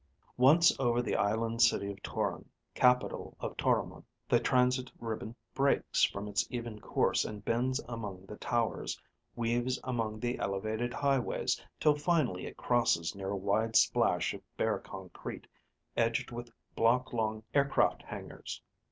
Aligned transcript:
Once 0.39 0.73
over 0.79 0.99
the 0.99 1.15
island 1.15 1.61
city 1.61 1.91
of 1.91 2.01
Toron, 2.01 2.49
capital 2.73 3.37
of 3.39 3.55
Toromon, 3.55 4.03
the 4.27 4.39
transit 4.39 4.91
ribbon 4.99 5.35
breaks 5.53 6.05
from 6.05 6.27
its 6.27 6.43
even 6.49 6.79
course 6.81 7.23
and 7.23 7.45
bends 7.45 7.79
among 7.87 8.25
the 8.25 8.37
towers, 8.37 8.99
weaves 9.35 9.79
among 9.83 10.19
the 10.19 10.39
elevated 10.39 10.91
highways, 10.91 11.61
till 11.79 11.93
finally 11.95 12.47
it 12.47 12.57
crosses 12.57 13.13
near 13.13 13.29
a 13.29 13.37
wide 13.37 13.75
splash 13.75 14.33
of 14.33 14.41
bare 14.57 14.79
concrete, 14.79 15.45
edged 15.95 16.31
with 16.31 16.49
block 16.75 17.13
long 17.13 17.43
aircraft 17.53 18.01
hangars. 18.01 18.59